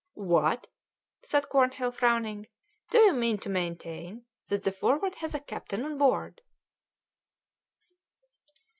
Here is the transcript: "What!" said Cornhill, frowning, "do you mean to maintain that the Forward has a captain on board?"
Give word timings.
"What!" 0.15 0.65
said 1.23 1.47
Cornhill, 1.47 1.91
frowning, 1.91 2.47
"do 2.89 2.97
you 2.97 3.13
mean 3.13 3.37
to 3.37 3.49
maintain 3.49 4.25
that 4.49 4.63
the 4.63 4.71
Forward 4.71 5.13
has 5.13 5.35
a 5.35 5.39
captain 5.39 5.85
on 5.85 5.99
board?" 5.99 6.41